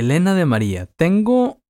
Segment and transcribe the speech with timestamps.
[0.00, 1.60] Elena de María, tengo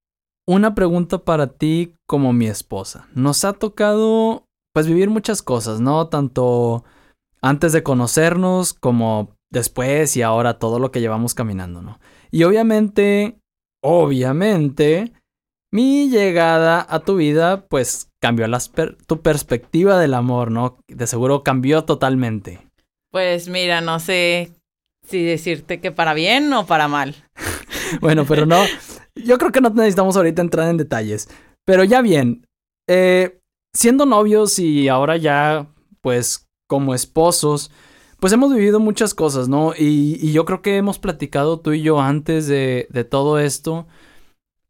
[0.47, 3.09] una pregunta para ti como mi esposa.
[3.15, 6.09] Nos ha tocado pues vivir muchas cosas, ¿no?
[6.09, 6.85] Tanto
[7.43, 12.01] antes de conocernos como después y ahora todo lo que llevamos caminando, ¿no?
[12.31, 13.39] Y obviamente,
[13.83, 15.13] obviamente,
[15.73, 18.47] mi llegada a tu vida pues cambió
[19.07, 20.79] tu perspectiva del amor, ¿no?
[20.89, 22.61] De seguro cambió totalmente.
[23.11, 24.53] Pues mira, no sé
[25.07, 27.17] si decirte que para bien o para mal.
[28.01, 28.63] bueno, pero no,
[29.15, 31.29] yo creo que no necesitamos ahorita entrar en detalles.
[31.65, 32.47] Pero ya bien,
[32.89, 33.41] eh,
[33.75, 35.69] siendo novios y ahora ya,
[36.01, 37.71] pues, como esposos,
[38.21, 39.73] pues hemos vivido muchas cosas, ¿no?
[39.77, 43.87] Y, yo creo que hemos platicado tú y yo antes de, todo esto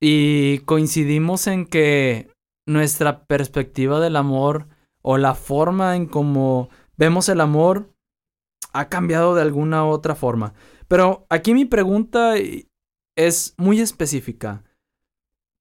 [0.00, 2.30] y coincidimos en que
[2.66, 4.68] nuestra perspectiva del amor
[5.02, 7.90] o la forma en cómo vemos el amor
[8.72, 10.54] ha cambiado de alguna u otra forma.
[10.86, 12.34] Pero aquí mi pregunta
[13.16, 14.64] es muy específica.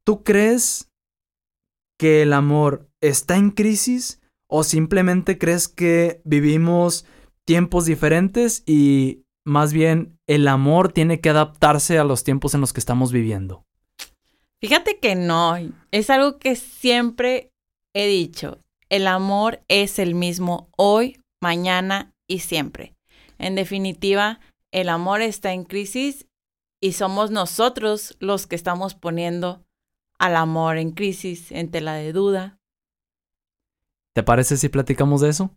[0.04, 0.90] ¿Tú crees
[1.98, 7.06] que el amor está en crisis o simplemente crees que vivimos
[7.46, 12.74] tiempos diferentes y más bien el amor tiene que adaptarse a los tiempos en los
[12.74, 13.66] que estamos viviendo?
[14.62, 15.56] Fíjate que no,
[15.92, 17.52] es algo que siempre
[17.94, 18.60] he dicho.
[18.90, 22.96] El amor es el mismo hoy, mañana y siempre.
[23.38, 24.40] En definitiva,
[24.72, 26.28] el amor está en crisis
[26.82, 29.66] y somos nosotros los que estamos poniendo
[30.18, 32.60] al amor en crisis, en tela de duda.
[34.14, 35.56] ¿Te parece si platicamos de eso?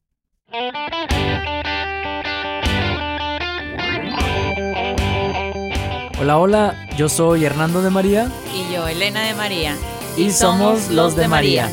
[6.21, 8.31] Hola, hola, yo soy Hernando de María.
[8.55, 9.77] Y yo, Elena de María.
[10.17, 11.69] Y, somos los de María.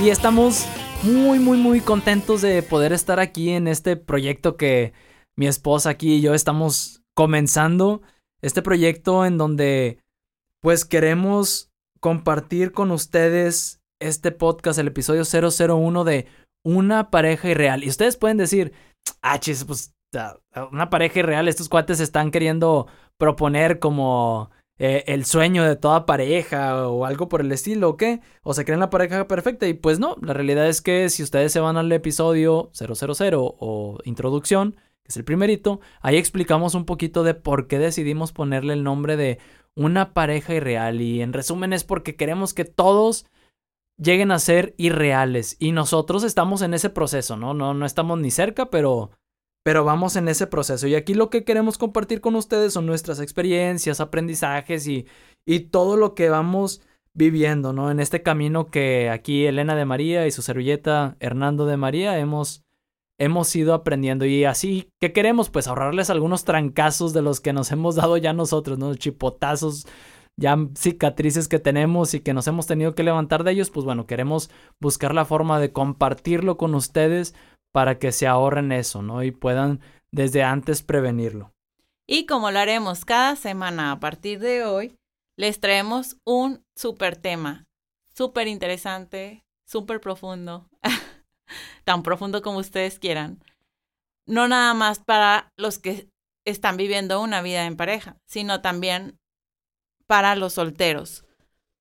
[0.00, 0.66] Y estamos
[1.02, 4.92] muy, muy, muy contentos de poder estar aquí en este proyecto que
[5.36, 8.00] mi esposa aquí y yo estamos comenzando
[8.42, 9.98] este proyecto en donde
[10.60, 16.26] pues queremos compartir con ustedes este podcast, el episodio 001 de
[16.64, 17.84] una pareja irreal.
[17.84, 18.72] Y ustedes pueden decir,
[19.22, 19.94] ah, chis, pues
[20.70, 22.86] una pareja irreal, estos cuates están queriendo
[23.18, 28.20] proponer como eh, el sueño de toda pareja o algo por el estilo, ¿o qué?
[28.42, 31.52] O se creen la pareja perfecta y pues no, la realidad es que si ustedes
[31.52, 34.76] se van al episodio 000 o introducción,
[35.08, 39.38] es el primerito, ahí explicamos un poquito de por qué decidimos ponerle el nombre de
[39.74, 43.26] una pareja irreal y en resumen es porque queremos que todos
[43.96, 47.54] lleguen a ser irreales y nosotros estamos en ese proceso, ¿no?
[47.54, 49.10] No, no estamos ni cerca, pero,
[49.64, 53.18] pero vamos en ese proceso y aquí lo que queremos compartir con ustedes son nuestras
[53.18, 55.06] experiencias, aprendizajes y,
[55.46, 56.82] y todo lo que vamos
[57.14, 57.90] viviendo, ¿no?
[57.90, 62.67] En este camino que aquí Elena de María y su servilleta Hernando de María hemos
[63.18, 65.50] hemos ido aprendiendo y así, ¿qué queremos?
[65.50, 68.94] Pues ahorrarles algunos trancazos de los que nos hemos dado ya nosotros, ¿no?
[68.94, 69.86] Chipotazos,
[70.36, 74.06] ya cicatrices que tenemos y que nos hemos tenido que levantar de ellos, pues bueno,
[74.06, 77.34] queremos buscar la forma de compartirlo con ustedes
[77.72, 79.22] para que se ahorren eso, ¿no?
[79.22, 79.80] Y puedan
[80.12, 81.52] desde antes prevenirlo.
[82.06, 84.96] Y como lo haremos cada semana a partir de hoy,
[85.36, 87.66] les traemos un súper tema,
[88.14, 90.68] súper interesante, súper profundo.
[91.84, 93.42] tan profundo como ustedes quieran,
[94.26, 96.08] no nada más para los que
[96.44, 99.18] están viviendo una vida en pareja, sino también
[100.06, 101.24] para los solteros.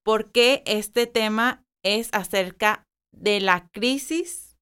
[0.04, 4.58] Porque este tema es acerca de la crisis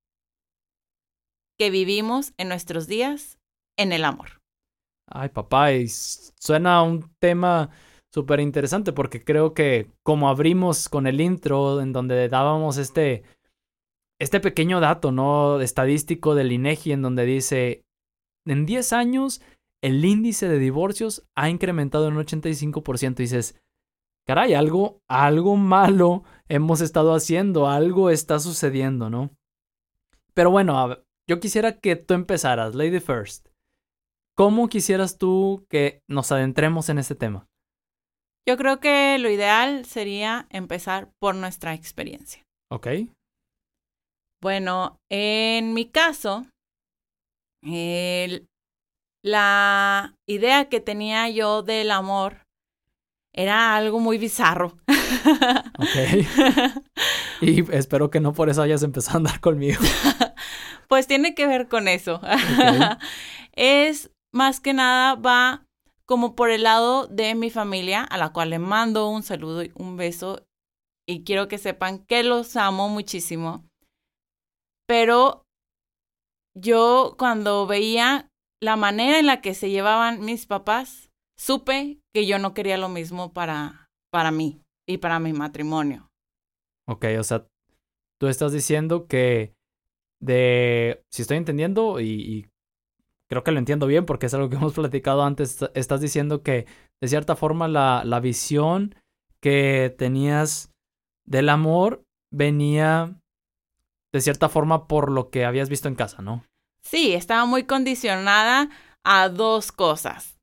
[1.58, 3.38] que vivimos en nuestros días
[3.78, 4.42] en el amor.
[5.08, 7.70] Ay, papá, y suena un tema
[8.12, 13.24] súper interesante porque creo que como abrimos con el intro en donde dábamos este
[14.20, 15.60] este pequeño dato, ¿no?
[15.62, 17.84] Estadístico del INEGI en donde dice,
[18.46, 19.42] en 10 años
[19.82, 23.20] el índice de divorcios ha incrementado en un 85%.
[23.20, 23.62] Y dices,
[24.26, 29.30] caray, algo, algo malo hemos estado haciendo, algo está sucediendo, ¿no?
[30.34, 30.98] Pero bueno,
[31.30, 33.48] yo quisiera que tú empezaras, Lady First.
[34.36, 37.48] ¿Cómo quisieras tú que nos adentremos en este tema?
[38.48, 42.44] Yo creo que lo ideal sería empezar por nuestra experiencia.
[42.70, 42.88] Ok.
[44.46, 46.46] Bueno, en mi caso,
[49.24, 52.46] la idea que tenía yo del amor
[53.34, 54.78] era algo muy bizarro.
[55.80, 56.84] Ok.
[57.42, 59.82] Y espero que no por eso hayas empezado a andar conmigo.
[60.88, 62.22] Pues tiene que ver con eso.
[63.54, 65.66] Es más que nada va
[66.06, 69.72] como por el lado de mi familia, a la cual le mando un saludo y
[69.74, 70.46] un beso.
[71.08, 73.66] Y quiero que sepan que los amo muchísimo.
[74.88, 75.46] Pero
[76.56, 78.30] yo cuando veía
[78.62, 82.90] la manera en la que se llevaban mis papás, supe que yo no quería lo
[82.90, 86.10] mismo para, para mí y para mi matrimonio.
[86.88, 87.48] Ok, o sea,
[88.20, 89.54] tú estás diciendo que
[90.22, 92.48] de, si estoy entendiendo y,
[93.28, 96.68] creo que lo entiendo bien porque es algo que hemos platicado antes, estás diciendo que
[97.02, 98.96] de cierta forma la, la visión
[99.42, 100.72] que tenías
[101.26, 103.20] del amor venía
[104.16, 106.46] de cierta forma por lo que habías visto en casa, ¿no?
[106.82, 108.70] Sí, estaba muy condicionada
[109.04, 110.40] a dos cosas.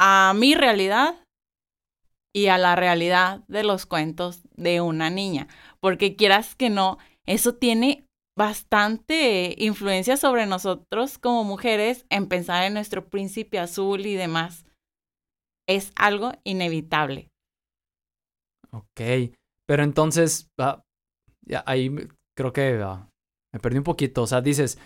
[0.00, 1.22] A mi realidad
[2.34, 5.46] y a la realidad de los cuentos de una niña.
[5.78, 6.96] Porque quieras que no,
[7.26, 14.14] eso tiene bastante influencia sobre nosotros como mujeres en pensar en nuestro príncipe azul y
[14.14, 14.64] demás.
[15.68, 17.28] Es algo inevitable.
[18.70, 19.34] Ok,
[19.66, 20.82] pero entonces, ah,
[21.42, 21.90] ya, ahí
[22.36, 23.08] creo que ah,
[23.52, 24.22] me perdí un poquito.
[24.22, 24.78] O sea, dices,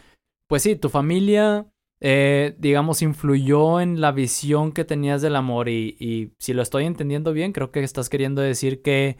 [0.46, 1.66] pues sí, tu familia
[2.02, 6.86] eh, digamos, influyó en la visión que tenías del amor y, y si lo estoy
[6.86, 9.18] entendiendo bien, creo que estás queriendo decir que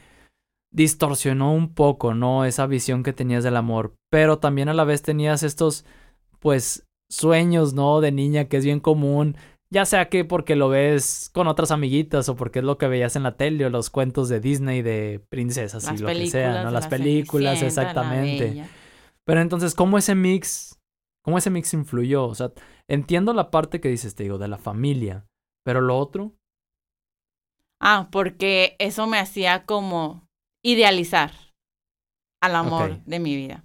[0.72, 2.44] distorsionó un poco, ¿no?
[2.46, 5.84] Esa visión que tenías del amor, pero también a la vez tenías estos,
[6.38, 8.00] pues, sueños, ¿no?
[8.00, 9.36] De niña que es bien común,
[9.72, 13.16] ya sea que porque lo ves con otras amiguitas o porque es lo que veías
[13.16, 16.70] en la tele o los cuentos de Disney de princesas y lo que sea, ¿no?
[16.70, 18.64] Las películas, exactamente.
[19.24, 20.80] Pero entonces, ¿cómo ese mix
[21.22, 22.24] ¿Cómo ese mix influyó?
[22.26, 22.52] O sea,
[22.88, 25.26] entiendo la parte que dices, te digo, de la familia,
[25.64, 26.34] pero lo otro.
[27.80, 30.26] Ah, porque eso me hacía como
[30.62, 31.32] idealizar
[32.42, 33.64] al amor de mi vida.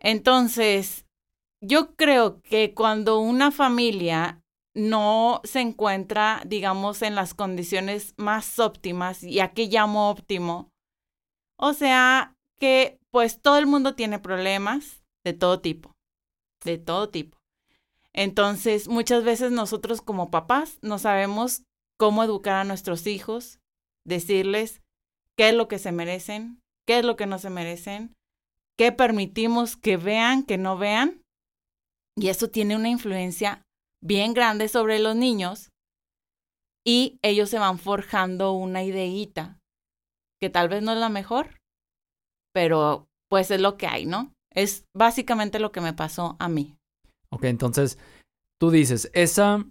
[0.00, 1.06] Entonces,
[1.60, 4.42] yo creo que cuando una familia
[4.76, 10.70] no se encuentra, digamos, en las condiciones más óptimas, y a qué llamo óptimo,
[11.56, 15.96] o sea, que pues todo el mundo tiene problemas de todo tipo
[16.66, 17.38] de todo tipo.
[18.12, 21.62] Entonces, muchas veces nosotros como papás no sabemos
[21.96, 23.58] cómo educar a nuestros hijos,
[24.04, 24.82] decirles
[25.36, 28.14] qué es lo que se merecen, qué es lo que no se merecen,
[28.76, 31.22] qué permitimos que vean, que no vean.
[32.16, 33.65] Y eso tiene una influencia
[34.02, 35.70] bien grande sobre los niños
[36.86, 39.58] y ellos se van forjando una ideita
[40.40, 41.60] que tal vez no es la mejor,
[42.52, 44.32] pero pues es lo que hay, ¿no?
[44.52, 46.76] Es básicamente lo que me pasó a mí.
[47.30, 47.98] Ok, entonces
[48.60, 49.64] tú dices, esa,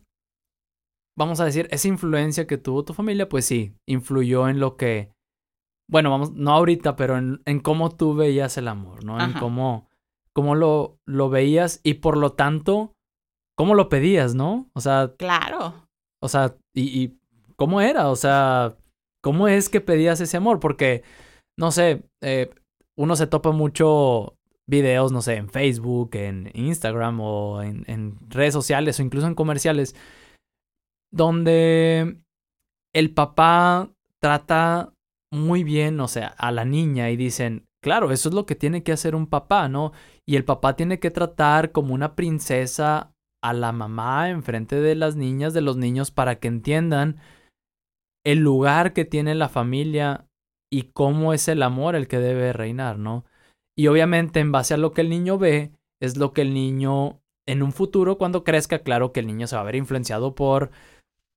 [1.18, 5.12] vamos a decir, esa influencia que tuvo tu familia, pues sí, influyó en lo que,
[5.90, 9.24] bueno, vamos, no ahorita, pero en, en cómo tú veías el amor, ¿no?
[9.24, 9.88] En cómo,
[10.34, 12.95] cómo lo, lo veías y por lo tanto,
[13.56, 14.70] cómo lo pedías, ¿no?
[14.74, 15.14] O sea...
[15.18, 15.88] Claro.
[16.22, 17.20] O sea, y, y
[17.56, 18.76] cómo era, o sea,
[19.22, 21.04] cómo es que pedías ese amor, porque,
[21.58, 22.54] no sé, eh,
[22.96, 24.36] uno se topa mucho
[24.68, 29.96] videos, no sé, en Facebook, en Instagram o en, redes sociales o incluso en comerciales,
[31.12, 32.20] donde
[32.94, 33.90] el papá
[34.22, 34.94] trata
[35.32, 38.84] muy bien, o sea, a la niña y dicen, claro, eso es lo que tiene
[38.84, 39.92] que hacer un papá, ¿no?
[40.26, 43.15] Y el papá tiene que tratar como una princesa
[43.46, 47.18] a la mamá enfrente de las niñas, de los niños, para que entiendan
[48.26, 50.26] el lugar que tiene la familia
[50.74, 53.24] y cómo es el amor el que debe reinar, ¿no?
[53.78, 57.22] Y obviamente en base a lo que el niño ve, es lo que el niño
[57.48, 60.72] en un futuro, cuando crezca, claro que el niño se va a ver influenciado por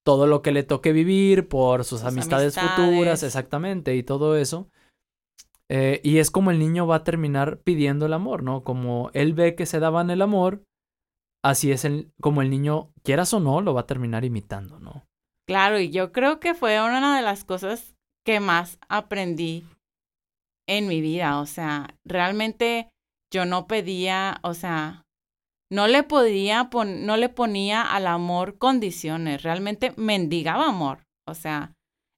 [0.03, 4.71] todo lo que le toque vivir, por sus, amistades, futuras, exactamente, y todo eso.
[5.69, 8.65] Eh, y es como el niño va a terminar pidiendo el amor, ¿no?
[8.65, 10.63] Como él ve que se daban el amor,
[11.45, 15.05] así es el, como el niño, quieras o no, lo va a terminar imitando, ¿no?
[15.47, 19.65] Claro, y yo creo que fue una de las cosas que más aprendí
[20.69, 21.41] en mi vida.
[21.41, 22.91] O sea, realmente
[23.33, 25.05] yo no pedía, o sea,
[25.71, 31.05] no le podía, no le ponía al amor condiciones, realmente mendigaba amor.
[31.27, 31.73] O sea,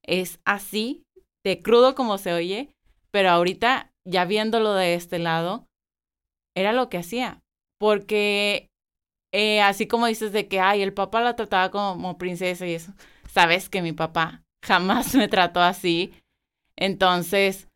[0.05, 1.05] es así,
[1.45, 2.75] de crudo como se oye,
[3.11, 5.67] pero ahorita, ya viéndolo de este lado,
[6.57, 7.41] era lo que hacía.
[7.79, 8.70] Porque
[9.33, 12.93] eh, así como dices de que, ay, el papá la trataba como princesa y eso,
[13.29, 16.13] sabes que mi papá jamás me trató así.
[16.77, 17.69] Entonces,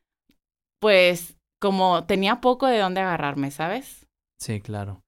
[0.81, 4.07] pues como tenía poco de dónde agarrarme, ¿sabes?
[4.39, 5.03] Sí, claro.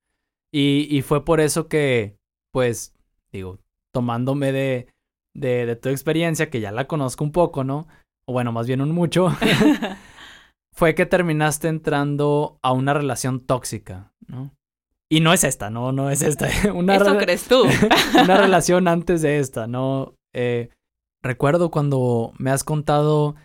[0.52, 2.16] Y, y fue por eso que,
[2.52, 2.94] pues,
[3.30, 3.58] digo,
[3.92, 4.88] tomándome de,
[5.34, 7.86] de, de tu experiencia, que ya la conozco un poco, ¿no?
[8.26, 9.28] O bueno, más bien un mucho,
[10.72, 14.52] fue que terminaste entrando a una relación tóxica, ¿no?
[15.08, 16.48] Y no es esta, no, no es esta.
[16.74, 17.64] Una Eso crees tú.
[18.22, 20.14] una relación antes de esta, ¿no?
[20.34, 20.70] Eh,
[21.22, 23.36] recuerdo cuando me has contado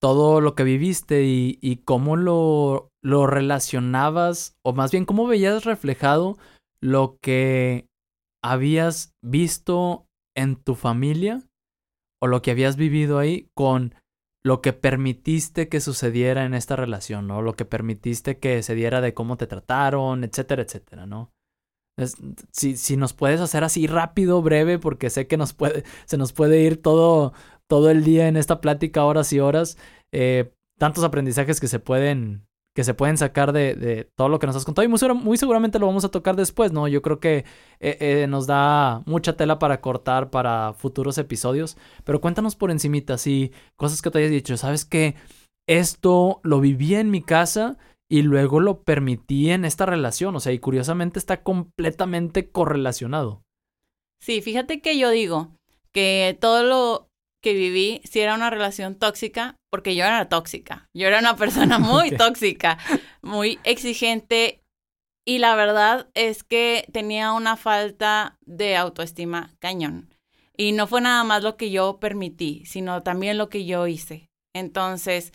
[0.00, 6.38] todo lo que viviste y, cómo lo, lo relacionabas, o más bien cómo veías reflejado
[6.80, 7.86] lo que
[8.44, 10.06] habías visto
[10.36, 11.42] en tu familia
[12.22, 13.94] o lo que habías vivido ahí con
[14.44, 17.42] lo que permitiste que sucediera en esta relación, ¿no?
[17.42, 21.32] Lo que permitiste que se diera de cómo te trataron, etcétera, etcétera, ¿no?
[22.52, 26.32] si, si nos puedes hacer así rápido, breve, porque sé que nos puede, se nos
[26.32, 27.32] puede ir todo,
[27.66, 29.78] todo el día en esta plática, horas y horas.
[30.12, 32.46] Eh, tantos aprendizajes que se pueden
[32.78, 34.86] que se pueden sacar de, todo lo que nos has contado.
[34.86, 36.86] Y muy, seguramente lo vamos a tocar después, ¿no?
[36.86, 37.38] Yo creo que
[37.80, 43.18] eh, eh, nos da mucha tela para cortar para futuros episodios, pero cuéntanos por encimita,
[43.18, 45.16] si cosas que te hayas dicho, ¿sabes que
[45.66, 50.52] Esto lo viví en mi casa y luego lo permití en esta relación, o sea,
[50.52, 53.42] y curiosamente está completamente correlacionado.
[54.22, 55.48] Sí, fíjate que yo digo
[55.92, 57.07] que todo lo
[57.48, 60.86] que viví si era una relación tóxica, porque yo era tóxica.
[60.94, 62.76] Yo era una persona muy tóxica,
[63.22, 64.60] muy exigente
[65.26, 70.14] y la verdad es que tenía una falta de autoestima cañón.
[70.58, 74.28] Y no fue nada más lo que yo permití, sino también lo que yo hice.
[74.54, 75.32] Entonces,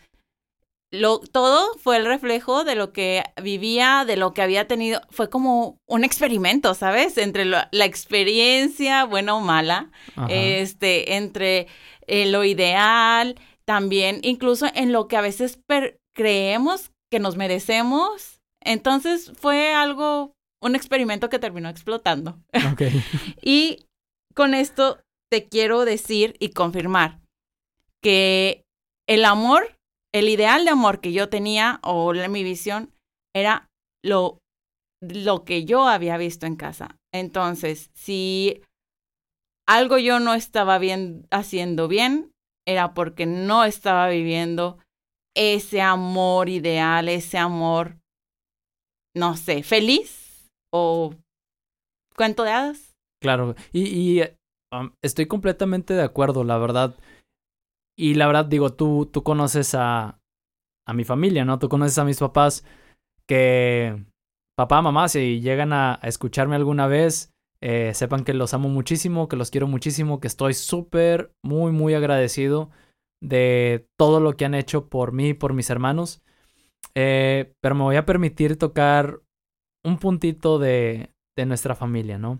[0.94, 5.00] lo, todo fue el reflejo de lo que vivía, de lo que había tenido.
[5.10, 7.18] Fue como un experimento, ¿sabes?
[7.18, 9.90] Entre la experiencia, buena o mala,
[10.28, 11.66] este, entre
[12.06, 15.60] eh, lo ideal, también incluso en lo que a veces
[16.14, 18.40] creemos que nos merecemos.
[18.60, 20.32] Entonces fue algo,
[20.62, 22.38] un experimento que terminó explotando.
[23.42, 23.86] y
[24.34, 27.20] con esto te quiero decir y confirmar
[28.02, 28.64] que
[29.08, 29.76] el amor,
[30.12, 32.92] el ideal de amor que yo tenía o mi visión
[33.34, 33.68] era
[34.02, 34.38] lo,
[35.00, 36.96] lo que yo había visto en casa.
[37.12, 38.62] Entonces, si
[39.66, 42.32] algo yo no estaba bien haciendo bien,
[42.66, 44.78] era porque no estaba viviendo
[45.36, 47.98] ese amor ideal, ese amor,
[49.14, 51.14] no sé, feliz o
[52.16, 52.94] cuento de hadas.
[53.22, 54.20] Claro, y,
[54.72, 56.96] um, estoy completamente de acuerdo, la verdad.
[57.96, 60.20] Y la verdad, digo, tú, tú conoces a,
[60.86, 61.58] a mi familia, ¿no?
[61.58, 62.64] Tú conoces a mis papás
[63.26, 64.04] que,
[64.56, 67.33] papá, mamá, si llegan a escucharme alguna vez,
[67.66, 71.94] eh, sepan que los amo muchísimo, que los quiero muchísimo, que estoy súper, muy, muy
[71.94, 72.70] agradecido
[73.22, 76.20] de todo lo que han hecho por mí y por mis hermanos.
[76.94, 79.22] Eh, pero me voy a permitir tocar
[79.82, 82.38] un puntito de, de nuestra familia, ¿no?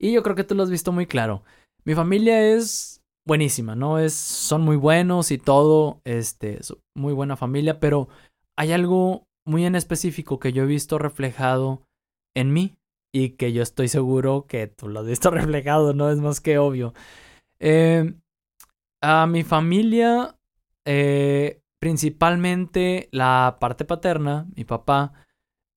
[0.00, 1.42] Y yo creo que tú lo has visto muy claro.
[1.84, 3.98] Mi familia es buenísima, ¿no?
[3.98, 6.60] Es, son muy buenos y todo, este,
[6.96, 8.08] muy buena familia, pero
[8.56, 11.82] hay algo muy en específico que yo he visto reflejado
[12.36, 12.76] en mí
[13.14, 16.10] y que yo estoy seguro que tú lo has visto reflejado, ¿no?
[16.10, 16.94] Es más que obvio.
[17.60, 18.12] Eh,
[19.00, 20.36] a mi familia,
[20.84, 25.12] eh, principalmente la parte paterna, mi papá,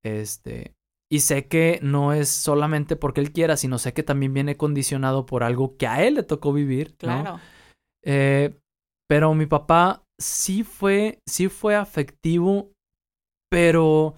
[0.03, 0.73] este,
[1.11, 5.27] y sé que no es solamente porque él quiera, sino sé que también viene condicionado
[5.27, 6.95] por algo que a él le tocó vivir.
[6.97, 7.39] Claro.
[8.03, 8.57] Eh,
[9.07, 12.71] pero mi papá sí fue, sí fue afectivo,
[13.49, 14.15] pero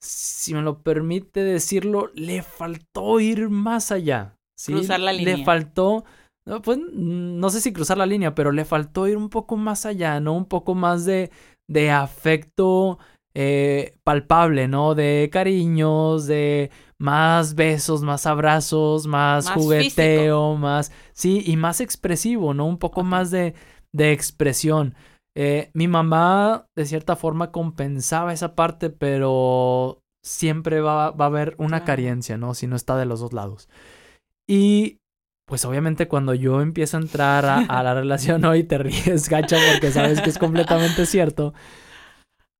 [0.00, 4.36] si me lo permite decirlo, le faltó ir más allá.
[4.56, 4.72] ¿sí?
[4.72, 5.36] Cruzar la línea.
[5.36, 6.04] Le faltó,
[6.46, 9.86] no, pues no sé si cruzar la línea, pero le faltó ir un poco más
[9.86, 10.34] allá, ¿no?
[10.34, 11.30] Un poco más de,
[11.68, 12.98] de afecto
[13.34, 14.94] eh, palpable, ¿no?
[14.94, 22.66] De cariños, de más besos, más abrazos, más, jugueteo, más, sí, y más expresivo, ¿no?
[22.66, 23.54] Un poco más de,
[23.92, 24.94] de expresión.
[25.40, 31.84] Eh, mi mamá, de cierta forma, compensaba esa parte, pero siempre va, a haber una
[31.84, 32.54] carencia, ¿no?
[32.54, 33.68] Si no está de los dos lados.
[34.48, 34.98] Y
[35.46, 39.92] pues obviamente cuando yo empiezo a entrar a, la relación hoy te ríes, gacha, porque
[39.92, 41.54] sabes que es completamente cierto.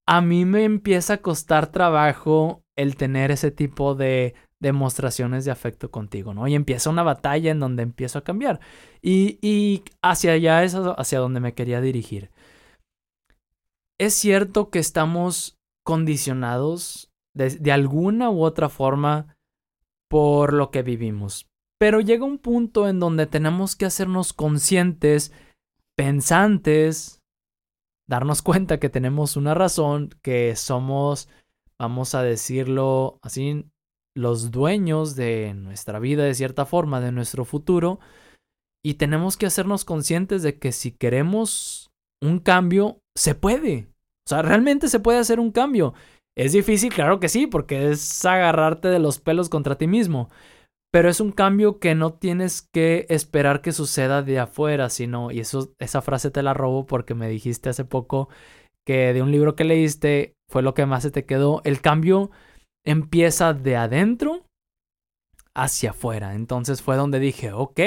[0.06, 5.90] A mí me empieza a costar trabajo el tener ese tipo de demostraciones de afecto
[5.90, 6.46] contigo, ¿no?
[6.46, 8.60] Y empieza una batalla en donde empiezo a cambiar.
[9.02, 12.30] Y, y hacia allá es hacia donde me quería dirigir.
[13.98, 19.36] Es cierto que estamos condicionados de, alguna u otra forma
[20.08, 25.32] por lo que vivimos, pero llega un punto en donde tenemos que hacernos conscientes,
[25.96, 27.20] pensantes,
[28.08, 31.28] darnos cuenta que tenemos una razón, que somos,
[31.78, 33.66] vamos a decirlo así,
[34.16, 38.00] los dueños de nuestra vida de cierta forma, de nuestro futuro,
[38.84, 41.90] y tenemos que hacernos conscientes de que si queremos
[42.20, 43.88] un cambio, se puede.
[44.26, 45.94] O sea, realmente se puede hacer un cambio.
[46.36, 50.30] Es difícil, claro que sí, porque es agarrarte de los pelos contra ti mismo.
[50.92, 55.40] Pero es un cambio que no tienes que esperar que suceda de afuera, sino, y
[55.40, 58.28] eso, esa frase te la robo porque me dijiste hace poco
[58.86, 61.60] que de un libro que leíste fue lo que más se te quedó.
[61.64, 62.30] El cambio
[62.86, 64.44] empieza de adentro
[65.54, 66.34] hacia afuera.
[66.34, 67.80] Entonces fue donde dije, ok,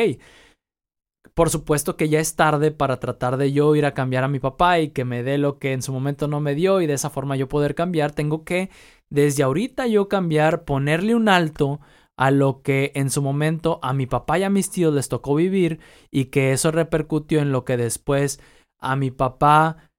[1.34, 4.40] por supuesto que ya es tarde para tratar de yo ir a cambiar a mi
[4.40, 6.94] papá y que me dé lo que en su momento no me dio y de
[6.94, 8.12] esa forma yo poder cambiar.
[8.12, 8.70] Tengo que
[9.10, 11.80] desde ahorita yo cambiar, ponerle un alto
[12.18, 15.36] a lo que en su momento a mi papá y a mis tíos les tocó
[15.36, 15.80] vivir
[16.12, 18.40] y que eso repercutió en lo que después
[18.80, 19.90] a mi papá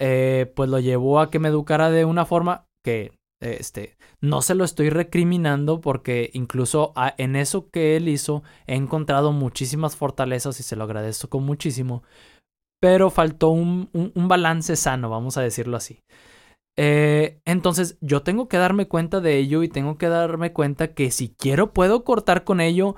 [0.00, 4.54] eh, pues lo llevó a que me educara de una forma que este no se
[4.54, 10.62] lo estoy recriminando porque incluso en eso que él hizo he encontrado muchísimas fortalezas y
[10.62, 12.02] se lo agradezco muchísimo
[12.80, 16.02] pero faltó un, un balance sano vamos a decirlo así
[16.76, 21.10] eh, entonces yo tengo que darme cuenta de ello y tengo que darme cuenta que
[21.10, 22.94] si quiero puedo cortar con ello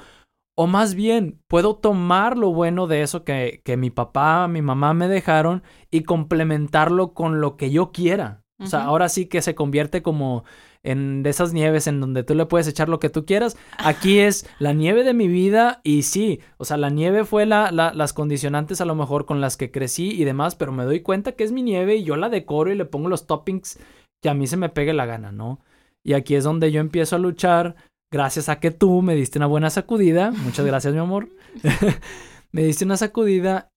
[0.56, 4.94] o más bien puedo tomar lo bueno de eso que, que mi papá, mi mamá
[4.94, 8.41] me dejaron y complementarlo con lo que yo quiera.
[8.62, 10.44] O sea, ahora sí que se convierte como
[10.82, 13.56] en de esas nieves en donde tú le puedes echar lo que tú quieras.
[13.78, 17.70] Aquí es la nieve de mi vida y sí, o sea, la nieve fue la,
[17.70, 21.32] las condicionantes a lo mejor con las que crecí y demás, pero me doy cuenta
[21.32, 23.78] que es mi nieve y yo la decoro y le pongo los toppings
[24.22, 25.60] que a mí se me pegue la gana, ¿no?
[26.04, 27.76] Y aquí es donde yo empiezo a luchar
[28.10, 30.30] gracias a que tú me diste una buena sacudida.
[30.30, 31.28] Muchas gracias, mi amor.
[32.52, 33.71] me diste una sacudida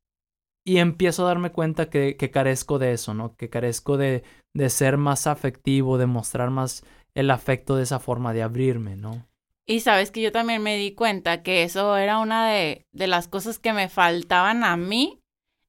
[0.65, 3.36] y empiezo a darme cuenta que, que carezco de eso, ¿no?
[3.36, 8.34] Que carezco de, de ser más afectivo, de mostrar más el afecto de esa forma,
[8.34, 9.27] de abrirme, ¿no?
[9.67, 13.27] Y sabes que yo también me di cuenta que eso era una de, de las
[13.27, 15.22] cosas que me faltaban a mí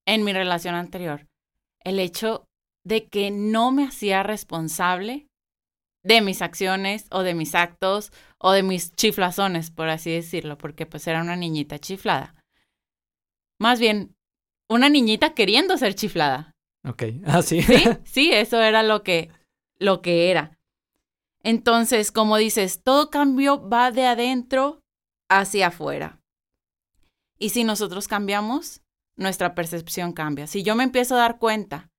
[0.07, 1.27] en mi relación anterior.
[1.85, 2.47] El hecho
[2.85, 5.29] de que no me hacía responsable
[6.03, 10.87] de mis acciones o de mis actos o de mis chiflazones, por así decirlo, porque
[10.87, 12.35] pues era una niñita chiflada.
[13.59, 14.16] Más bien,
[14.69, 16.53] una niñita queriendo ser chiflada.
[16.85, 17.63] Ok, ah, sí.
[17.63, 19.31] Sí, sí, eso era lo que,
[19.79, 20.59] lo que era.
[21.43, 24.83] Entonces, como dices, todo cambio va de adentro
[25.29, 26.21] hacia afuera.
[27.39, 28.83] Y si nosotros cambiamos,
[29.17, 30.47] nuestra percepción cambia.
[30.47, 31.91] Si yo me empiezo a dar cuenta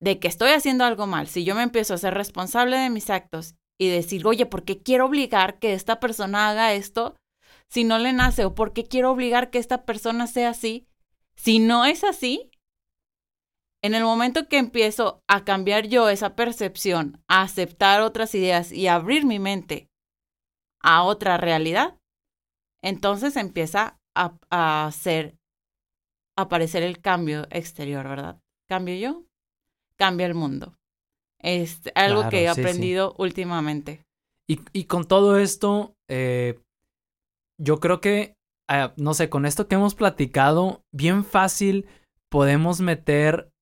[0.00, 3.10] de que estoy haciendo algo mal, si yo me empiezo a ser responsable de mis
[3.10, 7.16] actos y decir, oye, ¿por qué quiero obligar que esta persona haga esto
[7.68, 8.44] si no le nace?
[8.44, 10.88] ¿O por qué quiero obligar que esta persona sea así
[11.34, 12.50] si no es así,
[13.82, 18.86] en el momento que empiezo a cambiar yo esa percepción, a aceptar otras ideas y
[18.86, 19.88] abrir mi mente
[20.80, 21.98] a otra realidad,
[22.82, 25.36] entonces empieza a, hacer
[26.36, 28.40] aparecer el cambio exterior, ¿verdad?
[28.68, 29.24] Cambio yo,
[29.96, 30.76] cambia el mundo.
[31.40, 34.04] Es algo que he aprendido últimamente.
[34.46, 36.60] Y, con todo esto, eh,
[37.58, 38.36] yo creo que
[38.96, 41.86] No sé, con esto que hemos platicado, bien fácil
[42.30, 43.52] podemos meter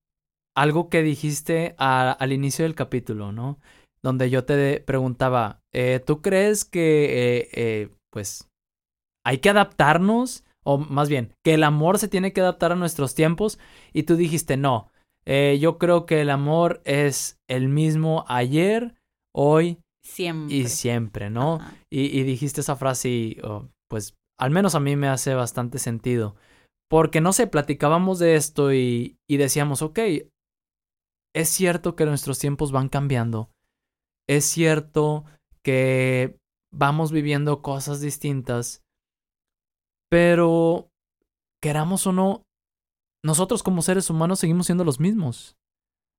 [0.55, 3.59] algo que dijiste al inicio del capítulo, ¿no?
[4.03, 8.49] Donde yo te preguntaba, eh, ¿tú crees que, eh, eh, pues,
[9.25, 10.43] hay que adaptarnos?
[10.63, 13.59] O más bien, que el amor se tiene que adaptar a nuestros tiempos.
[13.93, 14.91] Y tú dijiste, no,
[15.25, 18.95] yo creo que el amor es el mismo ayer,
[19.33, 20.55] hoy siempre.
[20.55, 21.59] y siempre, ¿no?
[21.89, 26.35] Y, dijiste esa frase y, oh, pues, al menos a mí me hace bastante sentido.
[26.89, 29.99] Porque no sé, platicábamos de esto y, y decíamos, ok,
[31.33, 33.51] es cierto que nuestros tiempos van cambiando.
[34.27, 35.25] Es cierto
[35.63, 36.37] que
[36.73, 38.81] vamos viviendo cosas distintas.
[40.09, 40.89] Pero,
[41.61, 42.43] queramos o no,
[43.23, 45.55] nosotros como seres humanos seguimos siendo los mismos.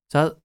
[0.09, 0.39] O sea,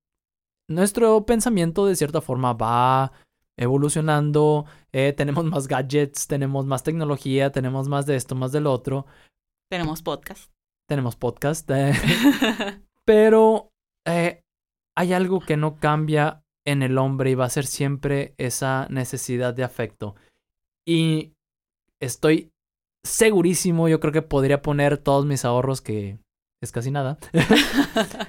[0.68, 3.14] nuestro pensamiento de cierta forma va
[3.58, 9.06] evolucionando, eh, tenemos más gadgets, tenemos más tecnología, tenemos más de esto, más del otro.
[9.70, 10.52] Tenemos podcast.
[10.88, 11.70] Tenemos podcast.
[11.72, 11.94] Eh,
[13.06, 13.72] pero
[14.06, 14.44] eh,
[14.96, 19.54] hay algo que no cambia en el hombre y va a ser siempre esa necesidad
[19.54, 20.16] de afecto.
[20.86, 21.34] Y
[22.00, 22.52] estoy
[23.04, 26.20] segurísimo, yo creo que podría poner todos mis ahorros, que
[26.62, 27.18] es casi nada,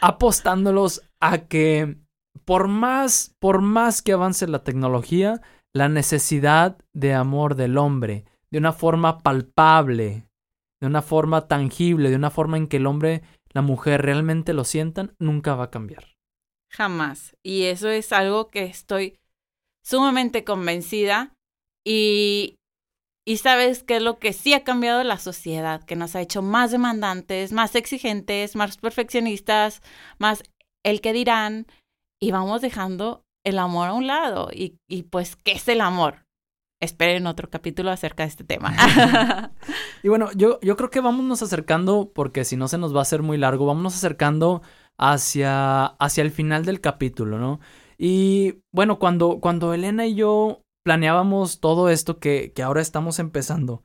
[0.00, 1.98] apostándolos a que
[2.44, 5.40] por más, por más que avance la tecnología,
[5.74, 10.26] la necesidad de amor del hombre, de una forma palpable,
[10.80, 14.64] de una forma tangible, de una forma en que el hombre, la mujer realmente lo
[14.64, 16.16] sientan, nunca va a cambiar.
[16.70, 17.36] Jamás.
[17.42, 19.18] Y eso es algo que estoy
[19.82, 21.34] sumamente convencida
[21.84, 22.56] y,
[23.26, 26.42] y sabes que es lo que sí ha cambiado la sociedad, que nos ha hecho
[26.42, 29.82] más demandantes, más exigentes, más perfeccionistas,
[30.18, 30.42] más
[30.84, 31.66] el que dirán,
[32.20, 34.50] y vamos dejando el amor a un lado.
[34.52, 36.26] Y, y pues, ¿qué es el amor?
[36.80, 38.74] Esperen otro capítulo acerca de este tema.
[40.02, 43.02] y bueno, yo, yo creo que vámonos acercando, porque si no se nos va a
[43.02, 44.62] hacer muy largo, vámonos acercando
[44.96, 47.60] hacia, hacia el final del capítulo, ¿no?
[47.96, 53.84] Y bueno, cuando, cuando Elena y yo planeábamos todo esto que, que ahora estamos empezando,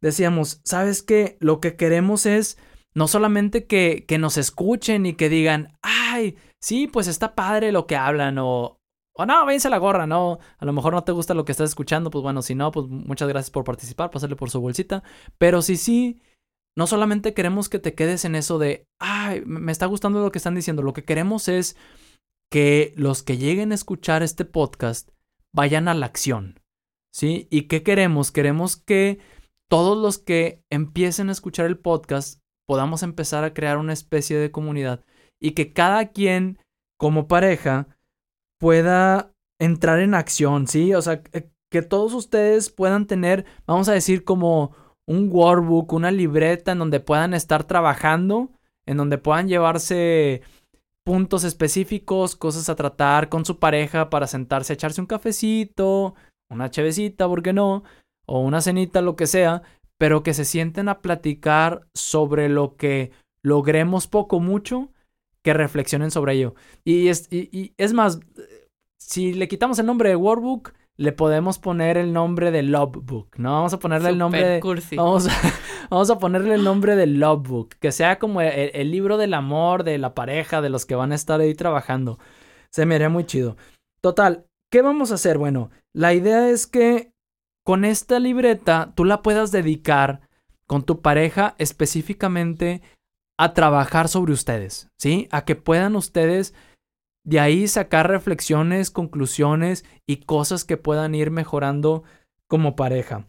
[0.00, 1.36] decíamos, ¿sabes qué?
[1.40, 2.58] Lo que queremos es
[2.94, 7.86] no solamente que, que nos escuchen y que digan, ay, sí, pues está padre lo
[7.86, 8.78] que hablan o,
[9.14, 11.70] o no, váyanse la gorra, no, a lo mejor no te gusta lo que estás
[11.70, 15.02] escuchando, pues bueno, si no, pues muchas gracias por participar, pasarle por su bolsita,
[15.38, 16.22] pero si sí,
[16.76, 20.38] no solamente queremos que te quedes en eso de, ay, me está gustando lo que
[20.38, 21.76] están diciendo, lo que queremos es
[22.50, 25.10] que los que lleguen a escuchar este podcast
[25.52, 26.60] vayan a la acción,
[27.12, 27.48] ¿sí?
[27.50, 28.30] ¿Y qué queremos?
[28.30, 29.18] Queremos que
[29.68, 34.50] todos los que empiecen a escuchar el podcast podamos empezar a crear una especie de
[34.50, 35.04] comunidad
[35.40, 36.58] y que cada quien
[36.98, 37.88] como pareja
[38.58, 40.94] pueda entrar en acción, ¿sí?
[40.94, 41.22] O sea,
[41.70, 44.74] que todos ustedes puedan tener, vamos a decir, como
[45.06, 48.50] un workbook, una libreta en donde puedan estar trabajando,
[48.86, 50.42] en donde puedan llevarse
[51.04, 56.14] puntos específicos, cosas a tratar con su pareja para sentarse a echarse un cafecito,
[56.50, 57.84] una chevecita, ¿por qué no?
[58.26, 59.62] O una cenita, lo que sea,
[59.98, 63.10] pero que se sienten a platicar sobre lo que
[63.42, 64.92] logremos poco mucho,
[65.42, 66.54] que reflexionen sobre ello.
[66.84, 68.20] Y es, y es más,
[68.98, 73.30] si le quitamos el nombre de workbook, le podemos poner el nombre de Love Book,
[73.38, 73.52] ¿no?
[73.54, 74.60] Vamos a ponerle el nombre de,
[74.96, 75.32] vamos, a,
[75.88, 79.84] vamos a ponerle el nombre de Love Book, que sea como el, libro del amor,
[79.84, 82.18] de la pareja, de los que van a estar ahí trabajando.
[82.70, 83.56] Se me haría muy chido.
[84.00, 85.38] Total, ¿qué vamos a hacer?
[85.38, 87.12] Bueno, la idea es que
[87.64, 90.20] con esta libreta tú la puedas dedicar
[90.66, 92.82] con tu pareja específicamente
[93.38, 95.28] a trabajar sobre ustedes, ¿sí?
[95.30, 96.54] A que puedan ustedes
[97.24, 102.02] de ahí sacar reflexiones, conclusiones y cosas que puedan ir mejorando
[102.48, 103.28] como pareja.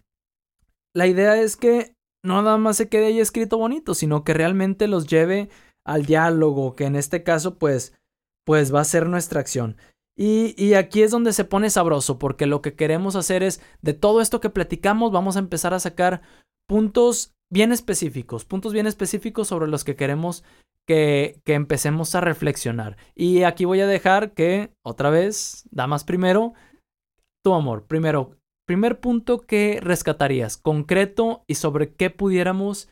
[0.95, 1.93] La idea es que
[2.23, 5.49] no nada más se quede ahí escrito bonito, sino que realmente los lleve
[5.85, 7.93] al diálogo, que en este caso pues
[8.45, 9.77] pues va a ser nuestra acción.
[10.17, 13.93] Y, y, aquí es donde se pone sabroso, porque lo que queremos hacer es, de
[13.93, 16.21] todo esto que platicamos, vamos a empezar a sacar
[16.67, 20.43] puntos bien específicos, puntos bien específicos sobre los que queremos
[20.87, 22.97] que, que empecemos a reflexionar.
[23.15, 26.53] Y aquí voy a dejar que, otra vez, damas primero,
[27.43, 32.89] tu amor, primero, primer punto que rescatarías, concreto y sobre qué pudiéramos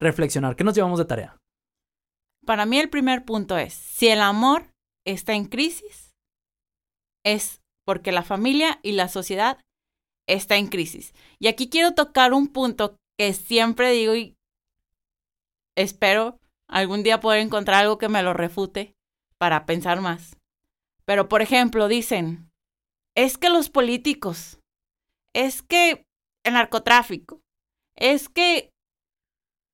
[0.00, 0.56] reflexionar.
[0.56, 1.36] ¿Qué nos llevamos de tarea?
[2.46, 4.70] Para mí el primer punto es, si el amor
[5.06, 6.12] está en crisis,
[7.24, 9.58] es porque la familia y la sociedad
[10.28, 11.14] está en crisis.
[11.38, 14.38] Y aquí quiero tocar un punto que siempre digo y
[15.76, 18.96] espero algún día poder encontrar algo que me lo refute
[19.36, 20.38] para pensar más.
[21.04, 22.50] Pero, por ejemplo, dicen,
[23.14, 24.58] es que los políticos,
[25.34, 26.06] es que
[26.46, 27.42] el narcotráfico,
[27.94, 28.72] es que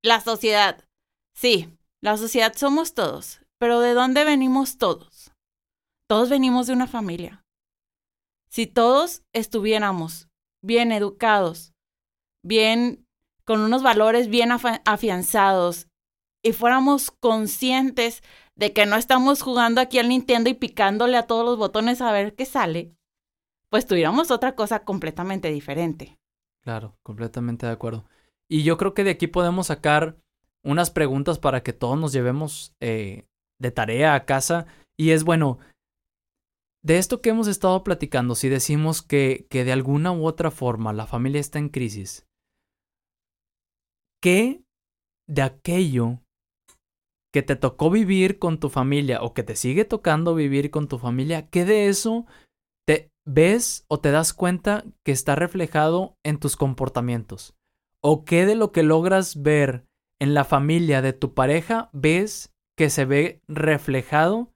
[0.03, 0.85] la sociedad,
[1.33, 5.31] sí, la sociedad somos todos, pero ¿de dónde venimos todos?
[6.09, 7.45] Todos venimos de una familia.
[8.51, 10.27] Si todos estuviéramos
[10.65, 11.75] bien educados,
[12.43, 13.06] bien
[13.47, 15.89] con unos valores bien afianzados
[16.43, 18.23] y fuéramos conscientes
[18.57, 22.13] de que no estamos jugando aquí al Nintendo y picándole a todos los botones a
[22.13, 22.95] ver qué sale,
[23.71, 26.19] pues tuviéramos otra cosa completamente diferente.
[26.63, 28.05] Claro, completamente de acuerdo.
[28.49, 30.17] Y yo creo que de aquí podemos sacar
[30.65, 33.27] unas preguntas para que todos nos llevemos eh,
[33.61, 34.67] de tarea a casa.
[34.97, 35.59] Y es bueno,
[36.83, 40.93] de esto que hemos estado platicando, si decimos que, que de alguna u otra forma
[40.93, 42.27] la familia está en crisis,
[44.23, 44.63] ¿qué
[45.29, 46.21] de aquello
[47.33, 50.99] que te tocó vivir con tu familia o que te sigue tocando vivir con tu
[50.99, 52.27] familia, qué de eso
[52.87, 57.55] te ves o te das cuenta que está reflejado en tus comportamientos?
[58.03, 59.85] ¿O qué de lo que logras ver
[60.21, 64.53] en la familia de tu pareja ves que se ve reflejado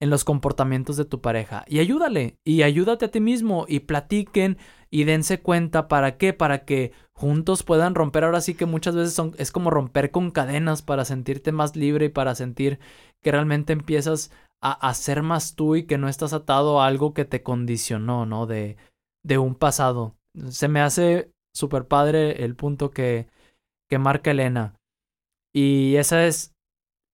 [0.00, 1.64] en los comportamientos de tu pareja?
[1.66, 4.58] Y ayúdale, y ayúdate a ti mismo, y platiquen,
[4.90, 8.24] y dense cuenta para qué, para que juntos puedan romper.
[8.24, 12.06] Ahora sí que muchas veces son, es como romper con cadenas para sentirte más libre
[12.06, 12.78] y para sentir
[13.22, 14.30] que realmente empiezas
[14.62, 18.24] a, a ser más tú y que no estás atado a algo que te condicionó,
[18.24, 18.46] ¿no?
[18.46, 18.76] De,
[19.24, 20.14] de un pasado.
[20.48, 23.28] Se me hace súper padre el punto que,
[23.90, 24.74] que marca Elena.
[25.54, 26.54] Y esa es,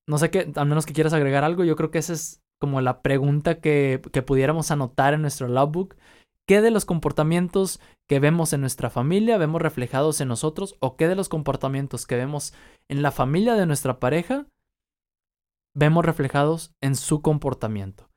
[0.08, 2.80] no sé qué, a menos que quieras agregar algo, yo creo que esa es como
[2.80, 5.96] la pregunta que, que pudiéramos anotar en nuestro logbook
[6.46, 11.08] ¿Qué de los comportamientos que vemos en nuestra familia vemos reflejados en nosotros o qué
[11.08, 12.52] de los comportamientos que vemos
[12.90, 14.46] en la familia de nuestra pareja
[15.74, 18.10] vemos reflejados en su comportamiento?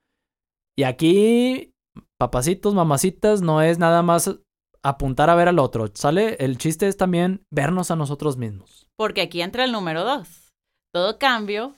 [0.77, 1.71] Y aquí,
[2.19, 4.39] papacitos, mamacitas, no es nada más
[4.83, 6.35] apuntar a ver al otro, ¿sale?
[6.39, 8.87] El chiste es también vernos a nosotros mismos.
[8.97, 10.53] Porque aquí entra el número dos.
[10.93, 11.75] Todo cambio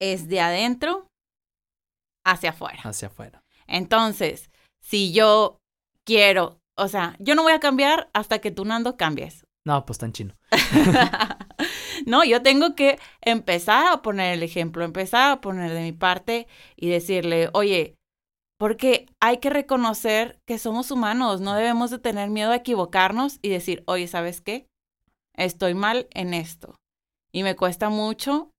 [0.00, 1.09] es de adentro
[2.24, 2.80] hacia afuera.
[2.82, 3.42] Hacia afuera.
[3.66, 5.60] Entonces, si yo
[6.04, 9.44] quiero, o sea, yo no voy a cambiar hasta que tú, Nando, cambies.
[9.62, 10.34] No, pues está en chino.
[12.06, 16.48] no, yo tengo que empezar a poner el ejemplo, empezar a poner de mi parte
[16.76, 17.94] y decirle, oye,
[18.58, 23.50] porque hay que reconocer que somos humanos, no debemos de tener miedo a equivocarnos y
[23.50, 24.66] decir, oye, ¿sabes qué?
[25.34, 26.80] Estoy mal en esto
[27.30, 28.50] y me cuesta mucho,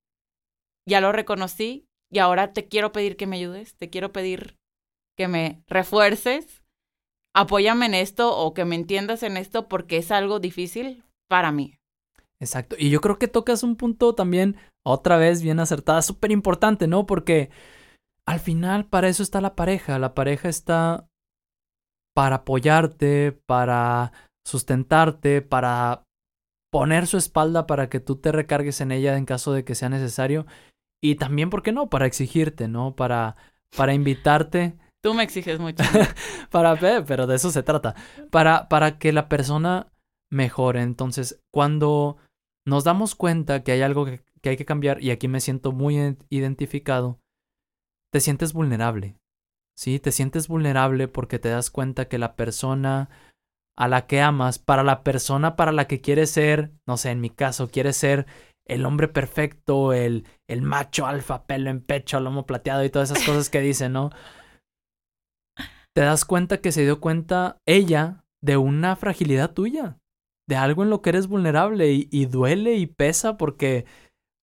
[0.86, 4.56] ya lo reconocí y ahora te quiero pedir que me ayudes, te quiero pedir
[5.16, 6.62] que me refuerces,
[7.34, 11.74] apóyame en esto o que me entiendas en esto porque es algo difícil para mí.
[12.38, 12.76] Exacto.
[12.78, 17.06] Y yo creo que tocas un punto también, otra vez bien acertada, súper importante, ¿no?
[17.06, 17.50] Porque
[18.26, 19.98] al final para eso está la pareja.
[19.98, 21.08] La pareja está
[22.14, 24.12] para apoyarte, para
[24.44, 26.02] sustentarte, para
[26.70, 29.88] poner su espalda para que tú te recargues en ella en caso de que sea
[29.88, 30.46] necesario.
[31.02, 31.90] Y también, ¿por qué no?
[31.90, 32.94] Para exigirte, ¿no?
[32.94, 33.36] Para,
[33.76, 34.78] para invitarte.
[35.02, 35.82] Tú me exiges mucho.
[36.50, 37.96] para, pero de eso se trata.
[38.30, 39.92] Para, para que la persona
[40.30, 40.82] mejore.
[40.82, 42.18] Entonces, cuando
[42.64, 45.72] nos damos cuenta que hay algo que, que hay que cambiar, y aquí me siento
[45.72, 47.18] muy identificado,
[48.12, 49.16] te sientes vulnerable.
[49.76, 49.98] ¿Sí?
[49.98, 53.08] Te sientes vulnerable porque te das cuenta que la persona
[53.76, 57.20] a la que amas, para la persona para la que quieres ser, no sé, en
[57.20, 58.26] mi caso, quieres ser
[58.74, 63.24] el hombre perfecto, el, el macho alfa, pelo en pecho, lomo plateado y todas esas
[63.24, 64.10] cosas que dicen, ¿no?
[65.94, 69.98] Te das cuenta que se dio cuenta ella de una fragilidad tuya,
[70.48, 73.84] de algo en lo que eres vulnerable y, y duele y pesa porque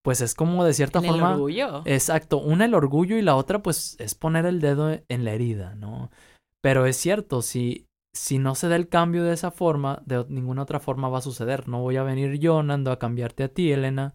[0.03, 1.27] pues es como de cierta forma.
[1.27, 1.81] El orgullo.
[1.85, 2.37] Exacto.
[2.37, 6.09] Una el orgullo y la otra, pues, es poner el dedo en la herida, ¿no?
[6.61, 7.85] Pero es cierto, si,
[8.19, 11.21] si no se da el cambio de esa forma, de ninguna otra forma va a
[11.21, 11.69] suceder.
[11.69, 14.13] No voy a venir yo, Nando, a cambiarte a ti, Elena,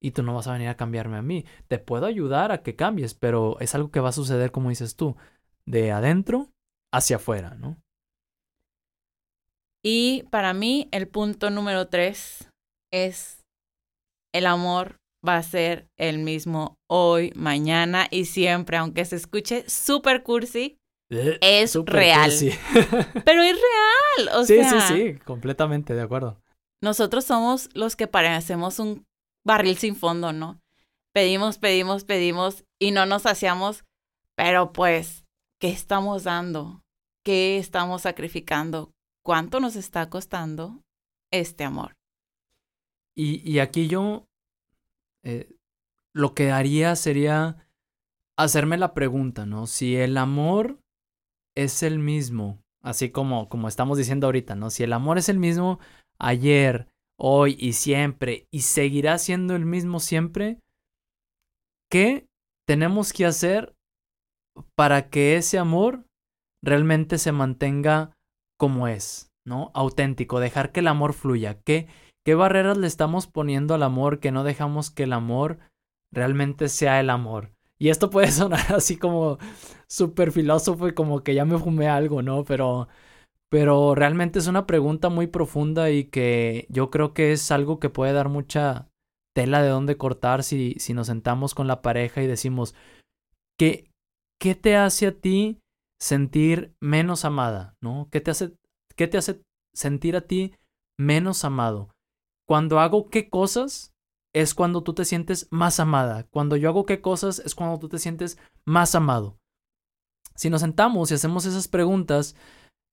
[0.00, 1.44] y tú no vas a venir a cambiarme a mí.
[1.68, 4.96] Te puedo ayudar a que cambies, pero es algo que va a suceder, como dices
[4.96, 5.16] tú,
[5.66, 6.48] de adentro
[6.94, 7.76] hacia afuera, ¿no?
[9.84, 12.48] Y para mí, el punto número tres
[12.90, 13.42] es
[14.32, 20.22] el amor va a ser el mismo hoy, mañana y siempre, aunque se escuche súper
[20.22, 20.78] cursi,
[21.40, 22.30] es súper real.
[23.24, 26.40] Pero es real, o sí, sea, sí, sí, completamente de acuerdo.
[26.80, 29.06] nosotros somos los que parecemos un
[29.44, 30.60] barril sin fondo, ¿no?
[31.12, 33.84] Pedimos, pedimos, pedimos y no nos hacíamos,
[34.34, 35.24] pero pues,
[35.60, 36.82] ¿qué estamos dando?
[37.24, 38.90] ¿Qué estamos sacrificando?
[39.22, 40.82] ¿Cuánto nos está costando
[41.30, 41.92] este amor?
[43.14, 44.26] Y, y aquí yo
[45.22, 45.54] eh,
[46.14, 47.68] lo que haría sería
[48.36, 49.66] hacerme la pregunta, ¿no?
[49.66, 50.81] Si el amor
[51.56, 54.70] es el mismo, así como, como estamos diciendo ahorita, ¿no?
[54.70, 55.78] Si el amor es el mismo
[56.18, 56.88] ayer,
[57.18, 60.58] hoy y siempre, y seguirá siendo el mismo siempre,
[61.90, 62.26] ¿qué
[62.66, 63.74] tenemos que hacer
[64.76, 66.04] para que ese amor
[66.64, 68.16] realmente se mantenga
[68.58, 69.70] como es, ¿no?
[69.74, 71.60] Auténtico, dejar que el amor fluya.
[71.62, 71.88] ¿Qué,
[72.24, 75.58] qué barreras le estamos poniendo al amor que no dejamos que el amor
[76.12, 77.51] realmente sea el amor?
[77.82, 79.38] Y esto puede sonar así como
[79.88, 82.44] súper filósofo y como que ya me fumé algo, ¿no?
[82.44, 82.86] Pero,
[83.50, 87.90] pero realmente es una pregunta muy profunda y que yo creo que es algo que
[87.90, 88.88] puede dar mucha
[89.34, 92.76] tela de dónde cortar si, si nos sentamos con la pareja y decimos,
[93.58, 93.90] ¿qué,
[94.40, 95.58] ¿qué te hace a ti
[96.00, 97.74] sentir menos amada?
[97.82, 98.06] ¿No?
[98.12, 98.52] ¿Qué te hace,
[98.94, 99.42] qué te hace
[99.74, 100.54] sentir a ti
[101.00, 101.90] menos amado?
[102.46, 103.91] Cuando hago qué cosas
[104.34, 106.26] es cuando tú te sientes más amada.
[106.30, 109.38] Cuando yo hago qué cosas es cuando tú te sientes más amado.
[110.34, 112.34] Si nos sentamos y hacemos esas preguntas,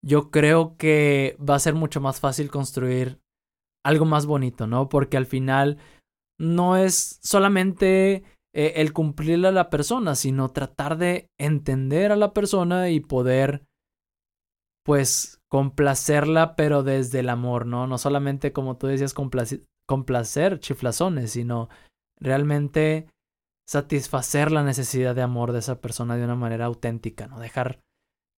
[0.03, 3.19] yo creo que va a ser mucho más fácil construir
[3.85, 4.89] algo más bonito, ¿no?
[4.89, 5.77] Porque al final
[6.37, 8.23] no es solamente
[8.53, 13.65] eh, el cumplirle a la persona, sino tratar de entender a la persona y poder,
[14.83, 17.87] pues, complacerla, pero desde el amor, ¿no?
[17.87, 21.67] No solamente, como tú decías, complacer, complacer chiflazones, sino
[22.19, 23.07] realmente
[23.67, 27.39] satisfacer la necesidad de amor de esa persona de una manera auténtica, ¿no?
[27.39, 27.79] Dejar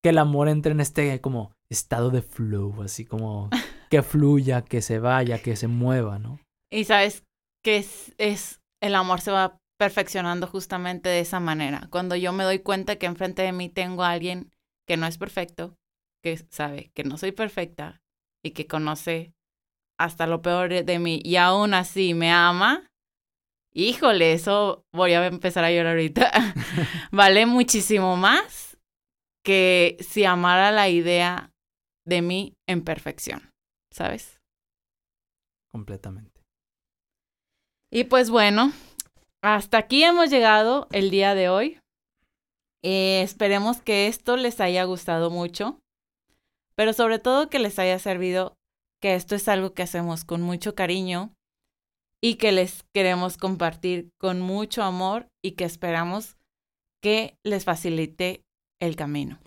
[0.01, 3.49] que el amor entre en este como estado de flow, así como
[3.91, 6.39] que fluya, que se vaya, que se mueva, ¿no?
[6.71, 7.25] Y sabes
[7.65, 11.89] que es, es el amor se va perfeccionando justamente de esa manera.
[11.91, 14.53] Cuando yo me doy cuenta que enfrente de mí tengo a alguien
[14.87, 15.75] que no es perfecto,
[16.23, 18.01] que sabe que no soy perfecta
[18.41, 19.33] y que conoce
[20.03, 22.87] hasta lo peor de mí y aún así me ama,
[23.73, 26.31] híjole, eso voy a empezar a llorar ahorita.
[27.11, 28.77] vale muchísimo más
[29.43, 31.51] que si amara la idea
[32.05, 33.51] de mí en perfección,
[33.91, 34.39] ¿sabes?
[35.71, 36.41] Completamente.
[37.91, 38.71] Y pues bueno,
[39.41, 41.79] hasta aquí hemos llegado el día de hoy.
[42.83, 45.79] Eh, esperemos que esto les haya gustado mucho,
[46.75, 48.55] pero sobre todo que les haya servido
[49.01, 51.33] que esto es algo que hacemos con mucho cariño
[52.21, 56.37] y que les queremos compartir con mucho amor y que esperamos
[57.01, 58.43] que les facilite
[58.79, 59.39] el camino.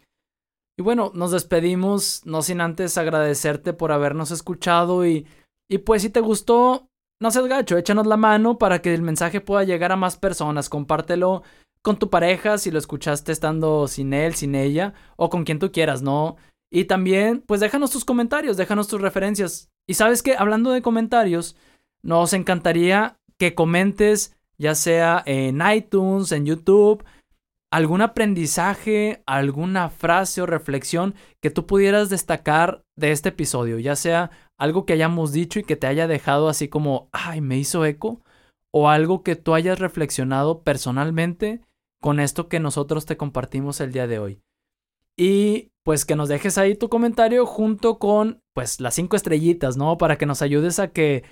[0.76, 5.26] Y bueno, nos despedimos, no sin antes agradecerte por habernos escuchado y,
[5.70, 6.88] y pues si te gustó,
[7.22, 10.68] no seas gacho, échanos la mano para que el mensaje pueda llegar a más personas,
[10.68, 11.44] compártelo
[11.80, 15.70] con tu pareja si lo escuchaste estando sin él, sin ella o con quien tú
[15.70, 16.36] quieras, ¿no?
[16.74, 19.70] Y también, pues déjanos tus comentarios, déjanos tus referencias.
[19.86, 21.54] Y sabes que, hablando de comentarios,
[22.02, 27.04] nos encantaría que comentes, ya sea en iTunes, en YouTube,
[27.70, 34.32] algún aprendizaje, alguna frase o reflexión que tú pudieras destacar de este episodio, ya sea
[34.58, 38.20] algo que hayamos dicho y que te haya dejado así como, ay, me hizo eco,
[38.72, 41.60] o algo que tú hayas reflexionado personalmente
[42.00, 44.40] con esto que nosotros te compartimos el día de hoy.
[45.16, 49.98] Y pues que nos dejes ahí tu comentario junto con pues las cinco estrellitas, ¿no?
[49.98, 51.24] Para que nos ayudes a que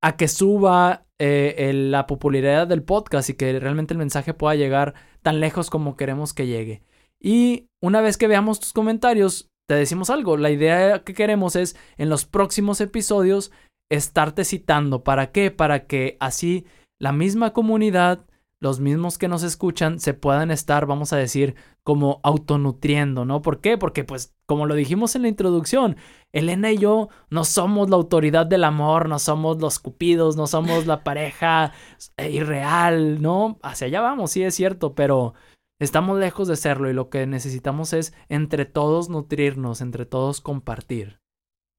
[0.00, 4.94] a que suba eh, la popularidad del podcast y que realmente el mensaje pueda llegar
[5.22, 6.82] tan lejos como queremos que llegue.
[7.20, 10.36] Y una vez que veamos tus comentarios, te decimos algo.
[10.36, 13.50] La idea que queremos es en los próximos episodios
[13.90, 15.02] estarte citando.
[15.02, 15.50] ¿Para qué?
[15.50, 16.64] Para que así
[17.00, 18.24] la misma comunidad
[18.60, 23.40] los mismos que nos escuchan se puedan estar, vamos a decir, como autonutriendo, ¿no?
[23.40, 23.78] ¿Por qué?
[23.78, 25.96] Porque pues, como lo dijimos en la introducción,
[26.32, 30.86] Elena y yo no somos la autoridad del amor, no somos los cupidos, no somos
[30.86, 31.72] la pareja
[32.30, 33.58] irreal, ¿no?
[33.62, 35.34] Hacia allá vamos, sí es cierto, pero
[35.80, 41.20] estamos lejos de serlo y lo que necesitamos es entre todos nutrirnos, entre todos compartir.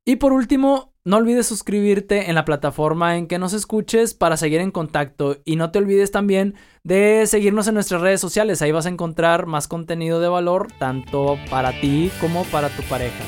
[0.10, 4.60] Y por último, no olvides suscribirte en la plataforma en que nos escuches para seguir
[4.60, 8.64] en contacto y no te olvides también de seguirnos en nuestras redes sociales.
[8.64, 13.24] Ahí vas a encontrar más contenido de valor tanto para ti como para tu pareja.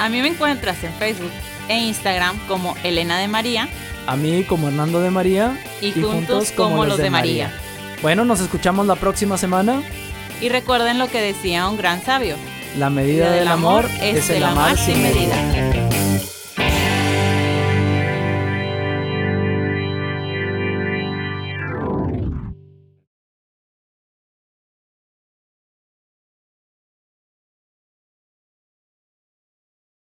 [0.00, 1.30] A mí me encuentras en Facebook
[1.68, 3.68] e Instagram como Elena de María.
[4.08, 5.56] A mí como Hernando de María.
[5.80, 7.52] Y, juntos, como, los de María.
[8.02, 9.84] Bueno, nos escuchamos la próxima semana.
[10.40, 12.34] Y recuerden lo que decía un gran sabio.
[12.78, 16.33] La medida del amor es el amar sin medida.